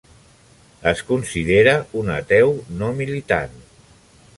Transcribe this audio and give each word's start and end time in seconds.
Es 0.91 1.03
considera 1.11 1.75
un 2.01 2.11
"ateu 2.17 2.59
no 2.81 2.91
militant". 3.05 3.59